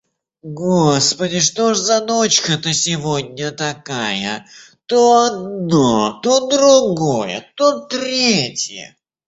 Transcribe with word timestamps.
Господи, 0.63 1.39
что 1.39 1.75
ж 1.75 1.77
за 1.77 2.03
ночка-то 2.03 2.73
сегодня 2.73 3.51
такая. 3.51 4.47
То 4.87 5.25
одно, 5.25 6.19
то 6.23 6.47
другое, 6.49 7.45
то 7.55 7.81
третье! 7.85 8.97